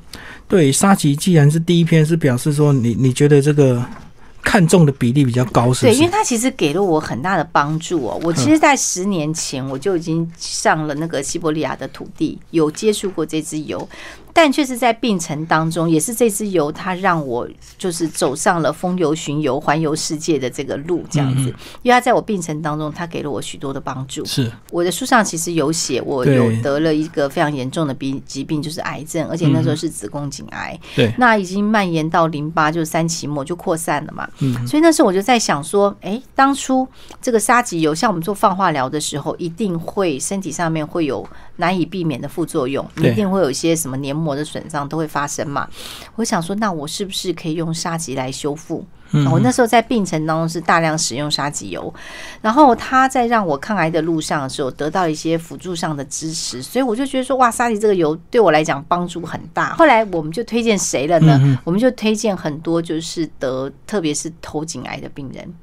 [0.48, 3.84] 对，沙棘既然是第一篇，是表示说你你觉得这个。
[4.48, 5.88] 看中的比例比较高，是？
[5.88, 8.18] 对，因为它其实给了我很大的帮助哦。
[8.24, 13.88] 我其实，在十年前我就已经上了那个西伯利亚的土地，有接触过这支油。
[14.38, 21.46] 但却是在病程当中，也是这支油，它让我就是走上了风游、巡游、环游世界的这个路，这样子。
[21.82, 24.24] 因为它在我病程当中，它给了我许多的帮助。
[24.26, 30.80] 是我的书上其实有写，我有得了一个非常严重的病疾病，就是癌症，而且那时候是子宫颈癌。
[30.96, 34.30] 对，那已经蔓延到淋巴，就是三期末就扩散了嘛。
[34.42, 36.88] 嗯，所以那时候我就在想说，哎，当初
[37.20, 44.27] 这个沙棘油，像我们做放化疗的时候，一定会身体上面会有难以避免的副作用，一定会有一些什么黏膜。
[44.36, 45.68] 的损伤都会发生嘛？
[46.16, 48.86] 我想说，那我是不是可以用沙棘来修复？
[49.32, 51.94] 我那时候在病程当中是大量使用沙棘油，
[52.42, 59.74] 然后他在让我抗癌的路上的时候得到一些辅助上的支持，所以我就觉得说，哇，沙棘这个油对我来讲帮助很大。
[59.76, 61.58] 后来我们就推荐谁了呢？
[61.64, 65.54] 我们就推荐很多就是得特别是头颈癌的病人。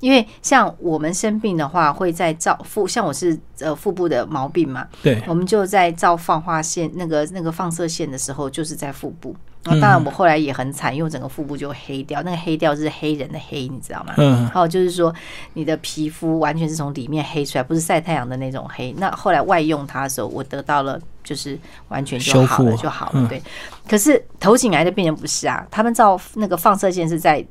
[0.00, 9.34] 因为像我们生病的话，会在照腹，像我是呃腹部的毛病嘛，对，我们就在照放化线那个那个放射线的时候，就是在腹部。
[9.64, 14.12] 那当然我后来也很惨，因为整个腹部就黑掉，那个黑掉是黑人的黑，你知道吗？
[14.16, 14.44] 嗯。
[14.48, 15.14] 还有就是说，
[15.52, 18.92] 你的皮肤完全是从里面黑出来，不是晒太阳的那种黑。
[18.98, 21.56] 那后来外用它的时候，我得到了就是
[21.90, 23.24] 完全就好了就好了。
[23.28, 23.40] 对。
[23.88, 27.46] 可是头颈癌的病人不是啊，他们照那个放射线是在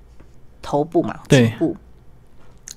[0.62, 1.74] 头部嘛，颈部。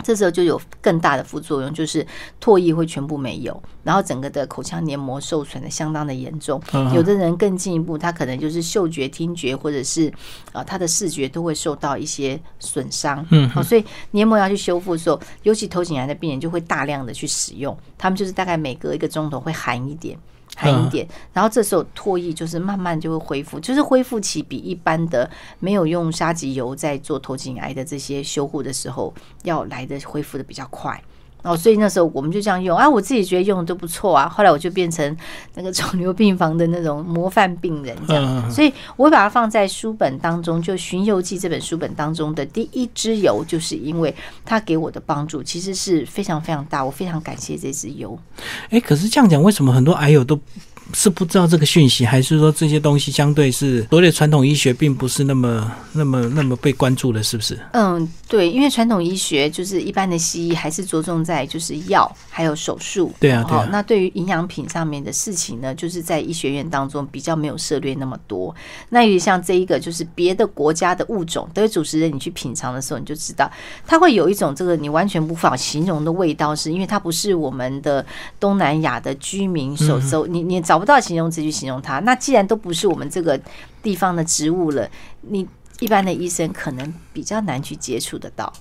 [0.02, 2.06] 这时候就有更大的副作用，就是
[2.40, 6.60] 唾液会全部没有，然后整个的口腔黏膜受损的相当的严重。
[6.94, 10.12] 有的人更进一步，他可能就是嗅觉、听觉或者是
[10.52, 13.24] 啊他的视觉都会受到一些损伤。
[13.30, 20.18] 嗯，好，所以黏膜要去修复的时候，尤其头颈癌的病人就会大量的去使用，他们就是大概每隔一个钟头会含一点。
[20.56, 29.12] 含一点，然后这时候唾液就是慢慢就会恢复，就是恢复期比一般的没有用沙棘油在做头颈癌的这些修护的时候
[29.42, 31.02] 要来的恢复的比较快。
[31.44, 34.28] 哦，所以那时候我们就这样用啊，我自己觉得用的都不错啊。
[34.28, 35.16] 后来我就变成
[35.54, 48.18] 那个肿瘤病房的那种模范病人这样，所以我会把它放在书本当中，就《寻游记》这本书本当中的第一支油，就是因为它给我的帮助其实是非常非常大，我非常感谢这支油。
[48.70, 50.40] 哎，可是这样讲，为什么很多癌友都？
[50.92, 57.58] 是不知道这个讯息，还是说这些东西相对是所谓的传统医学，并不是那么、那么、那么被关注的，是不是？
[57.72, 63.12] 嗯，对，因为传统医学就是一般的西医，还是着重在就是药还有手术。
[63.18, 63.58] 对啊，对。
[63.70, 68.54] 那对于营养品上面的事情呢，就是在医学院当中比较没有涉猎那么多。
[68.90, 73.50] 那有点像这一个，就是别的国家的物种，德主持人你去品尝的时候，你就知道
[73.86, 78.04] 它会有一种这个你完全无法形容的味道，是因为它不是我们的
[78.38, 80.73] 东南亚的居民手收，你你找。
[80.74, 82.00] 找不到形容词去形容它。
[82.00, 83.40] 那既然都不是我们这个
[83.80, 85.46] 地方的植物了，你
[85.78, 88.52] 一般的医生可能比较难去接触得到。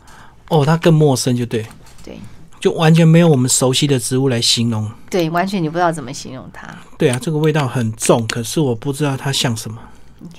[0.50, 1.66] 哦，它更陌生，就对，
[2.04, 2.20] 对，
[2.60, 4.88] 就完全没有我们熟悉的植物来形容。
[5.10, 6.70] 对，完全你不知道怎么形容它。
[7.00, 9.80] 对啊，这个味道很重，可是我不知道它像什么，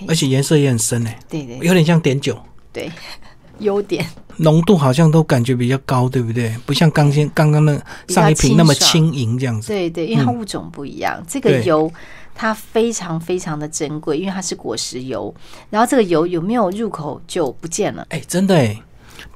[0.07, 1.19] 而且颜色也很深诶。
[1.29, 2.41] 对对，有点像碘酒。
[2.73, 2.89] 对，
[3.59, 4.07] 优点。
[4.37, 6.55] 浓度好像都感觉比较高，对不对？
[6.67, 9.69] 不像刚先刚刚那上一瓶那么轻盈这样子。
[9.69, 11.23] 对对，因为它物种不一样。
[11.29, 11.91] 这个油
[12.35, 15.35] 它非常非常的珍贵，因为它是果实油。
[15.71, 18.07] 然后这个油有没有入口就不见了？
[18.11, 18.81] 哎，真的哎，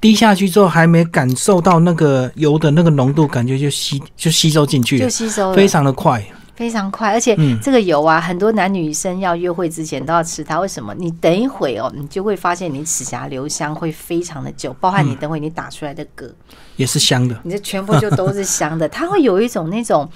[0.00, 6.24] 滴下去之后还没感受到那个油的那个浓度，感觉就吸就吸收进去，就吸收非常的快。
[6.58, 10.58] 非常快，而且这个油啊，很多男女生要约会之前都要吃它。
[10.58, 10.92] 为什么？
[10.98, 16.28] 你等一会哦，你就会发现你齿颊留香会非常的久，包含你等会你打出来的嗝
[16.74, 18.88] 也是香的，你这全部就都是香的。
[18.88, 20.10] 它会有一种那种。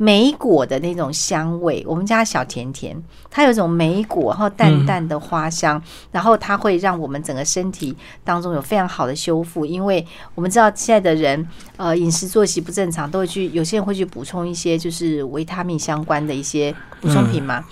[0.00, 2.96] 梅果的那种香味，我们家小甜甜，
[3.28, 5.82] 它有一种梅果，然后淡淡的花香，
[6.12, 9.66] 然后它会让我们整个身体当中有非常好的修复。
[9.66, 10.06] 因为
[10.36, 17.64] 我们知道现在的人，呃，饮食作息不正常，都会去有些人会去补充一些就是维他命相关的一些补充品嘛。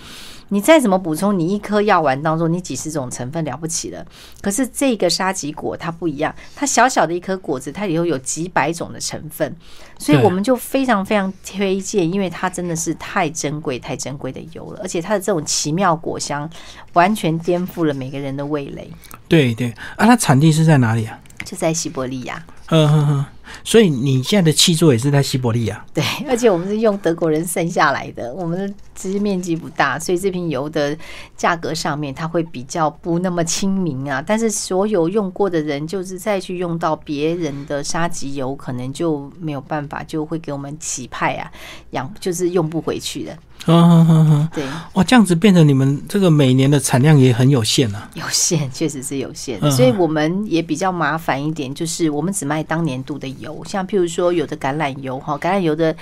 [0.49, 4.05] 你再怎么补充，你一颗药丸当中你几十种成分了不起了。
[4.41, 9.55] 可是这个沙棘果它不一样，它小小的一颗果子，它里头有几百种的成分，
[9.99, 16.49] 所以我们就非常非常推荐，因为它真的是太珍贵、太珍贵的油了，而且它的这种奇妙果香，
[16.93, 18.89] 完全颠覆了每个人的味蕾。
[19.27, 21.19] 对对，啊，它产地是在哪里啊？
[21.43, 22.45] 就在西伯利亚。
[22.75, 23.25] 呵呵呵。
[23.63, 30.95] 所以你现在的气座也是在西伯利亚，对，而且我们是用德国人剩下来的，我们的其实面积不大，所以这瓶油的
[31.37, 34.21] 价格上面它会比较不那么亲民啊。
[34.25, 41.49] 但是所有用过的人，就是再去用到别人的沙棘油，可能就没有办法，就会给我们起派啊，
[41.91, 43.37] 养就是用不回去的。
[43.67, 55.95] 嗯哼哼，对，哇，这样子变成你们这个每年的产量也很有限啊，有限，确实是有限，所以我们也比较麻烦一点，就是我们只卖当年度的油，像譬如说有的橄榄油哈，橄榄油的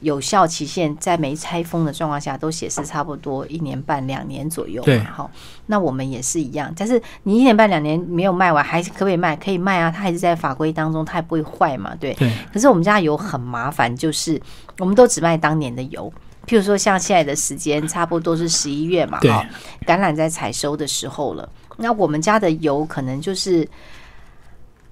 [0.00, 5.30] 有效期限在没拆封的状况下都显示差不多一年半两年左右，对，好，
[5.66, 9.36] 那我们也是一样，但是你一年半两年没有卖完，还是可不可以卖？
[9.36, 12.30] 可以卖啊，它还是在法规当中，它也不会坏嘛，对，对。
[12.52, 14.40] 可是我们家油很麻烦，就是
[14.78, 16.12] 我们都只卖当年的油。
[16.46, 19.46] 譬如说，像现在的时间差不多是十一月嘛，哈，
[19.86, 21.48] 橄榄在采收的时候了。
[21.76, 23.66] 那我们家的油可能就是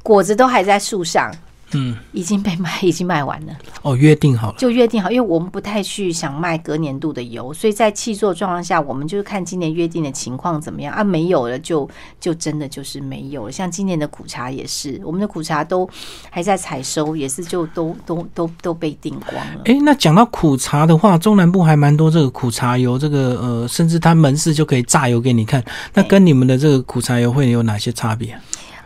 [0.03, 1.31] 果子都还在树上。
[1.72, 3.52] 嗯，已经被卖， 已经卖完了。
[3.83, 13.52] 哦，约定好了，就约定好，因为我们不太去想卖隔年度的油，所以在气作状况下，我们就是看今年约定的情况怎么样啊，没有了就就真的就是没有了。
[13.52, 15.88] 像今年的苦茶也是，我们的苦茶都
[16.30, 19.62] 还在采收，也是就都都都都被订光了。
[19.64, 25.64] 哎，那讲到苦茶的话，中南部还蛮多这个苦茶油，这个呃，甚至它门市就可以榨油给你看。
[25.94, 28.38] 那跟你们的这个苦茶油会有哪些差别？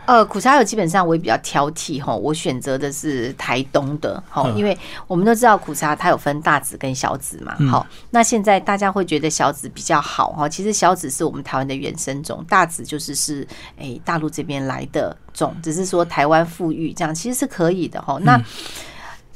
[0.05, 18.41] 呃，苦茶油基本上我也比较挑剔哈，我选择的是台东的，哈，因为我们都知道苦茶它有分大籽跟小籽嘛，好，那现在大家会觉得小籽比较好哈，其实小籽是我们台湾的原生种，大籽就是是诶大陆这边来的种，只是说台湾富裕这样，其实是可以的哈，那。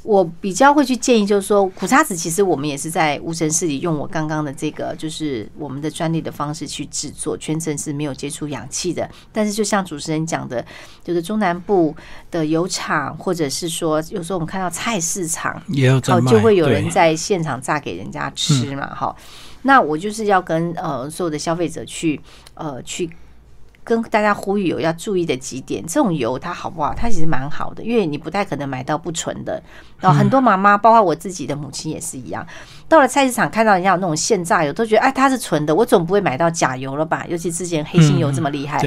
[0.04, 9.08] 我比较会去建议，就是说苦茶籽，其实我们也是在无尘室里用我刚刚的这个，就是我们的专利的方式去制作，全程是没有接触氧气的。
[9.34, 10.66] 但是就像主持人讲的，
[11.04, 11.94] 就是中南部
[12.32, 15.62] 的油厂，或者是说有时候我们看到菜市场，
[16.06, 19.16] 好就会有人在现场炸给人家吃嘛，哈。
[19.64, 22.20] 那我就是要跟呃所有的消费者去
[22.54, 23.10] 呃去。
[23.90, 26.94] 跟大家呼吁有要注意的几点，这种油它好不好？
[26.94, 29.60] 它其实蛮好的，因为你不太可能买到不纯的。
[29.98, 32.46] 然后很多妈妈，包括我自己的母亲也是一样，
[32.90, 37.26] 到了菜市场看到人家有那种现榨油，都觉得哎它是纯的，我总不会买到假油了吧？
[37.30, 38.80] 尤其之前黑心油这么厉害。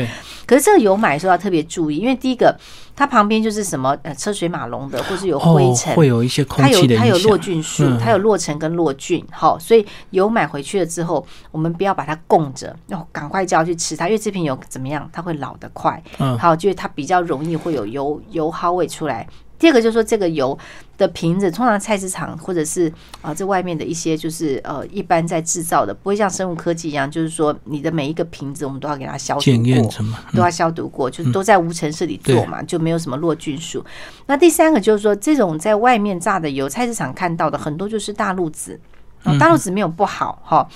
[0.44, 2.54] 可是这个油买的时候要特别注意，因为第一个。
[2.94, 9.24] 它旁边就是什么呃车水马龙的，或是有灰尘，会有一些空气的它有它有落菌数，它有落尘跟落菌。
[9.32, 16.00] 好，所以油买回去了之后，我们不要把它供着，要赶快就要去吃它，因为这瓶油怎么样，它会老得快。
[16.18, 19.26] 嗯，好，就是它比较容易会有油油耗味出来。
[19.62, 20.58] 第二个就是说，这个油
[20.98, 29.90] 的瓶子，通常菜市场或者是啊，这外面的一些就是呃，一般在制造的，不会像生物科技一样，就是说你的每一个瓶子，我们都要给它消毒过，
[30.34, 33.84] 都要消毒过，就是都在无尘室里做嘛，就没有什么落菌数。
[34.26, 38.50] 那第三个就是说，这种在外面榨的油，菜市场看到的很多就是大陆
[39.24, 39.38] 籽。
[39.38, 40.66] 大陆子没有不好哈，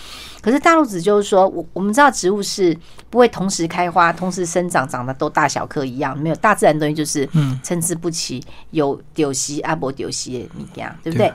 [0.40, 2.76] 可是大陆子就是说，我我们知道植物是
[3.10, 7.28] 不会同时开花、同时生长，长得都大小颗一样，没有大自然东西就是
[7.62, 11.32] 参差不齐，有丢西阿伯丢西的米样，对不对？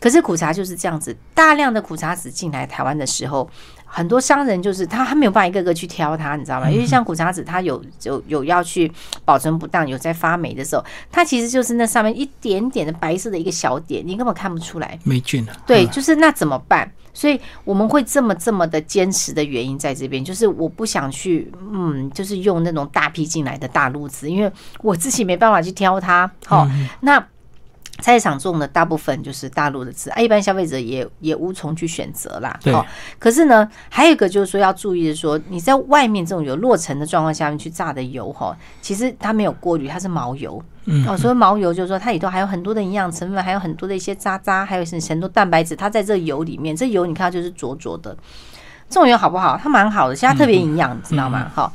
[0.00, 3.50] 可是苦茶就是这样子，大量的苦茶籽进来台湾的时候。
[3.90, 6.70] 很多商人就是他，他没有办法一个个去挑它，你知道吗？
[6.70, 8.90] 因为像苦茶籽，它有有有要去
[9.24, 15.52] 保存不当，有在发霉的时候，它其实就是那上面一点点的白色的一个小点，你根本看不出来霉菌了。
[15.66, 16.88] 对，就是那怎么办？
[17.14, 26.30] 所以我们会这么这么的坚持的原因在这边，就是我不想去，嗯，就是用那种大批进来的大路子，因为我自己没办法去挑它。
[26.46, 26.68] 好，
[27.00, 27.26] 那。
[28.00, 32.56] 菜市场种的大部分就是大陆的籽，啊，一般消费者也也无从去选择啦。
[32.62, 32.72] 对。
[33.18, 40.62] 可是呢，还有一个就是说要注意的，说你在外面这种有落尘的状况下面去炸的油，哈，其实它没有过滤，它是毛油。
[40.84, 41.06] 嗯。
[41.08, 48.16] 哦，所以毛油就是说它里头还有很多的营养成分，还有很多的一些渣渣，还有很多蛋白质，它在这油里面，这油你看它就是浊浊的。
[48.88, 49.58] 这种油好不好？
[49.60, 51.50] 它蛮好的，现在特别营养，知道吗？
[51.54, 51.70] 哈，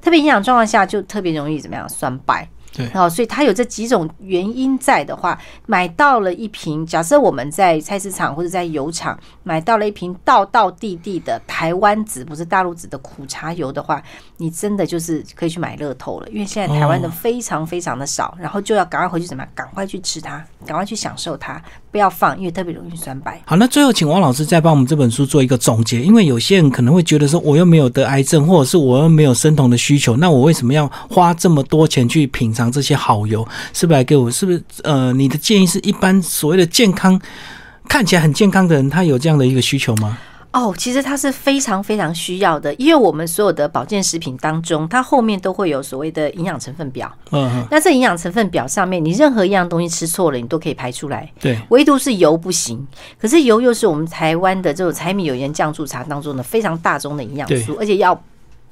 [0.00, 1.88] 特别营养状况下就特别容易怎么样？
[1.88, 2.48] 酸败。
[2.76, 14.02] 对，哦，所以它有这几种原因在的话，买到了一瓶，假设我们在菜市场或者在油厂买到了一瓶道道地地的台湾籽，不是大陆籽的苦茶油的话，
[14.36, 21.62] 你真的就是可以去买乐透了，因为现在台湾的非常非常的少，然后就要赶快回去怎么样，赶快去吃它，赶快去享受它。
[21.96, 23.40] 不要放，因为特别容易酸败。
[23.46, 33.40] 好，那最后请王老师再帮我们这本书做一个总结，因为有些人可能会觉得说，我又没有得癌症，或者是我又没有生酮的需求，那我为什么要花这么多钱去品尝这些好油？
[33.72, 34.30] 是不是来给我？
[34.30, 37.18] 是不是呃，你的建议是一般所谓的健康
[37.88, 40.18] 看起来很健康的人，他有这样的一个需求吗？
[40.56, 47.12] 哦，其实它是非常非常需要的，因为我们所有的保健食品当中，它后面都会有所谓的营养成分表。
[47.30, 51.30] 嗯，那这营养成分表上面，你任何一样东西吃错了，你都可以排出来。
[51.38, 52.86] 对，唯独是油不行。
[53.20, 58.18] 可是油又是我们台湾的这种柴米油盐酱醋茶当中的非常大宗的营养素，而且要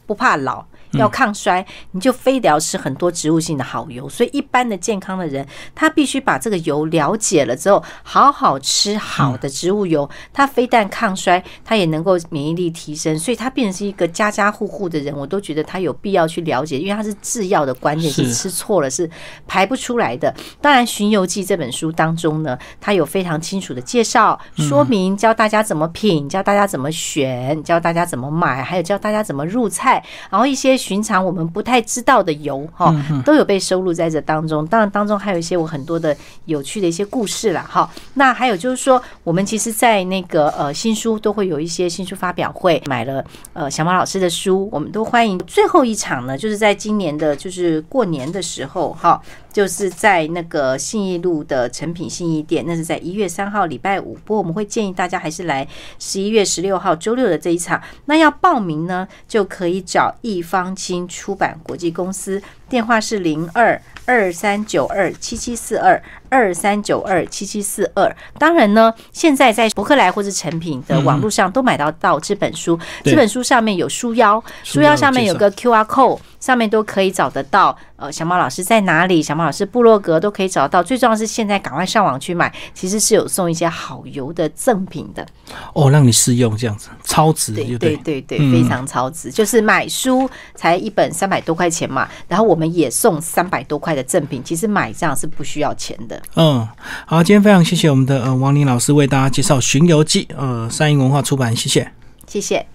[0.07, 0.64] 不怕老。
[0.99, 4.09] 要抗衰，你就非得要吃很多植物性的好油。
[4.09, 10.09] 所以一般的健康的人，他必须把这个油了解了之后，好好吃好的植物油。
[10.32, 13.18] 他非但抗衰，他也能够免疫力提升。
[13.18, 19.11] 所以他变成是一个家家户户的人，我都觉得他有必要去了解，因为他是制药的关键是吃错了是
[19.47, 20.34] 排不出来的。
[20.61, 30.74] 当然，《寻游记》这本书当中呢，它有非常清楚的介绍说明，教大家怎么品，教大家怎么选，教大家怎么买，还有教大家怎么入菜，然后一些。
[30.85, 34.66] 寻常我们不太知道的油哈，都有被收录在这当中。
[34.66, 36.14] 当然，当中还有一些我很多的
[36.45, 37.89] 有趣的一些故事了哈。
[38.14, 43.24] 那还有就是说，我们其实，在那个呃新书都会有一些新书发表会，买了
[43.55, 45.39] 呃小马老师的书，我们都欢迎。
[45.47, 49.18] 最后一场呢，就是在今年的，就是过年的时候哈。
[49.55, 54.14] 就是在那个信义路的成品信义店，那是在一月三号礼拜五。
[54.24, 55.66] 不过我们会建议大家还是来
[56.00, 57.80] 十一月十六号周六的这一场。
[58.07, 66.02] 那要报名呢，就可以找易方清出版国际公司，电话是零二二三九二七七四二
[66.35, 68.16] 二三九二七七四二。
[68.41, 72.76] 当然呢，现在在博客来或是成品的网络上都买到到这本书。
[73.05, 76.18] 这本书上面有书腰，书腰上面有个 Q R code。
[76.41, 79.22] 上面都可以找得到，呃，小猫老师在哪里？
[79.22, 80.82] 小猫老师部落格都可以找到。
[80.82, 85.26] 最重要是现在赶快上网去买，其实是有送一些好油的赠品的。
[85.72, 89.30] 哦，让你试用这样子，超值，对对对对，非常超值。
[89.30, 96.20] 就是买书才一本三百多块钱嘛，然后我们也送三百多块的赠品，其实买这样是不需要钱的。
[96.35, 96.66] 嗯，
[97.07, 101.93] 好，今天非常谢谢我们的呃王林老师为大家介绍《巡游记》，呃，三英文化出版，谢谢，
[102.27, 102.66] 谢谢。